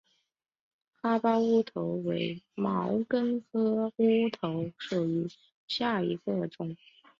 [0.95, 5.27] 哈巴乌头为毛茛科乌头属
[5.67, 6.75] 下的一个种。